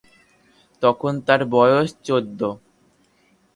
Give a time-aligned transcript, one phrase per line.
[0.83, 2.41] তখন তাঁর বয়স চৌদ্দ।